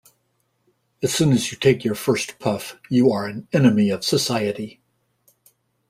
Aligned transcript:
As 1.03 1.13
soon 1.13 1.31
as 1.31 1.51
you 1.51 1.59
take 1.59 1.83
your 1.85 1.93
first 1.93 2.39
puff, 2.39 2.75
you 2.89 3.11
are 3.11 3.27
an 3.27 3.47
enemy 3.53 3.91
of 3.91 4.03
society. 4.03 4.81